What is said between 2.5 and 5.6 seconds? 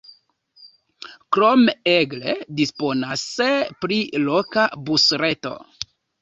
disponas pri loka busreto.